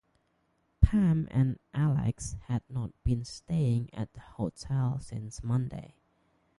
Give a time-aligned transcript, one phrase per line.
[0.81, 5.93] Pam and Alex had not been staying at the hotel since Monday.